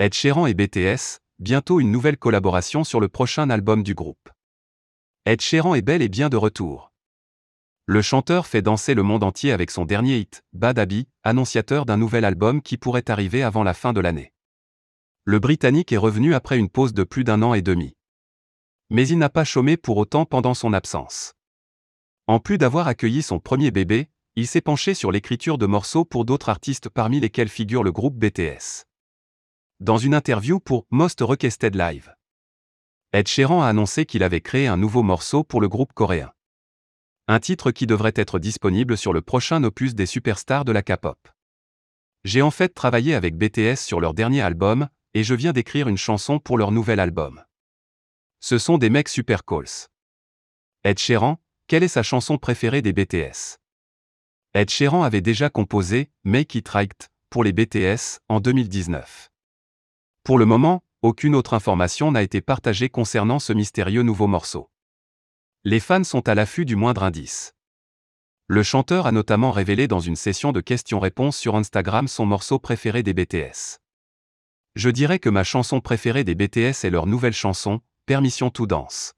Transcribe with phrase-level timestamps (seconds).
[0.00, 4.28] Ed Sheeran et BTS, bientôt une nouvelle collaboration sur le prochain album du groupe.
[5.24, 6.90] Ed Sheeran est bel et bien de retour.
[7.86, 11.96] Le chanteur fait danser le monde entier avec son dernier hit, Bad Habit, annonciateur d'un
[11.96, 14.32] nouvel album qui pourrait arriver avant la fin de l'année.
[15.22, 17.94] Le Britannique est revenu après une pause de plus d'un an et demi.
[18.90, 21.34] Mais il n'a pas chômé pour autant pendant son absence.
[22.26, 26.24] En plus d'avoir accueilli son premier bébé, il s'est penché sur l'écriture de morceaux pour
[26.24, 28.86] d'autres artistes parmi lesquels figure le groupe BTS.
[29.84, 32.16] Dans une interview pour Most Requested Live,
[33.12, 36.32] Ed Sheeran a annoncé qu'il avait créé un nouveau morceau pour le groupe coréen.
[37.28, 41.28] Un titre qui devrait être disponible sur le prochain opus des superstars de la K-pop.
[42.24, 45.98] J'ai en fait travaillé avec BTS sur leur dernier album, et je viens d'écrire une
[45.98, 47.44] chanson pour leur nouvel album.
[48.40, 49.90] Ce sont des mecs super calls.
[50.84, 53.58] Ed Sheeran, quelle est sa chanson préférée des BTS
[54.54, 59.30] Ed Sheeran avait déjà composé Make It Right pour les BTS en 2019.
[60.24, 64.70] Pour le moment, aucune autre information n'a été partagée concernant ce mystérieux nouveau morceau.
[65.64, 67.54] Les fans sont à l'affût du moindre indice.
[68.46, 73.02] Le chanteur a notamment révélé dans une session de questions-réponses sur Instagram son morceau préféré
[73.02, 73.80] des BTS.
[74.76, 79.12] Je dirais que ma chanson préférée des BTS est leur nouvelle chanson, Permission to Dance.